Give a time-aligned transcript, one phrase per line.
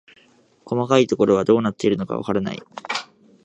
[0.65, 2.59] 細かいところはどうなっているのかわからない